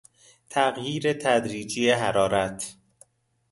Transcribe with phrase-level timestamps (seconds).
[0.49, 2.75] تغییر تدریجی حرارت